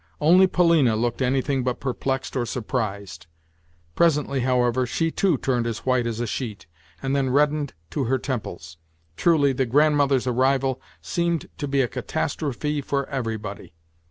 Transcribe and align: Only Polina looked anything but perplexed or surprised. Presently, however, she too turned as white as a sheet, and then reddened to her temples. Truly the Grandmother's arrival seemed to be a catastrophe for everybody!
Only 0.19 0.47
Polina 0.47 0.95
looked 0.95 1.21
anything 1.21 1.63
but 1.63 1.79
perplexed 1.79 2.35
or 2.35 2.47
surprised. 2.47 3.27
Presently, 3.93 4.39
however, 4.39 4.87
she 4.87 5.11
too 5.11 5.37
turned 5.37 5.67
as 5.67 5.85
white 5.85 6.07
as 6.07 6.19
a 6.19 6.25
sheet, 6.25 6.65
and 7.03 7.15
then 7.15 7.29
reddened 7.29 7.75
to 7.91 8.05
her 8.05 8.17
temples. 8.17 8.77
Truly 9.15 9.53
the 9.53 9.67
Grandmother's 9.67 10.25
arrival 10.25 10.81
seemed 11.03 11.49
to 11.59 11.67
be 11.67 11.81
a 11.81 11.87
catastrophe 11.87 12.81
for 12.81 13.07
everybody! 13.09 13.73